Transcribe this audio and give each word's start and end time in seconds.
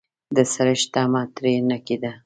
د 0.35 0.37
سړښت 0.53 0.87
تمه 0.93 1.21
ترې 1.35 1.53
نه 1.69 1.77
کېده. 1.85 2.11